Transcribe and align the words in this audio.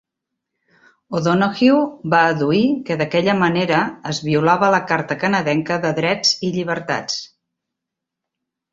O'Donohue 1.19 1.75
va 2.13 2.21
adduir 2.29 2.63
que 2.89 2.97
d'aquella 3.03 3.37
manera 3.43 3.83
es 4.15 4.23
violava 4.31 4.73
la 4.79 4.83
carta 4.95 5.21
canadenca 5.27 5.81
de 5.87 5.95
drets 6.03 6.37
i 6.51 6.55
llibertats. 6.59 7.25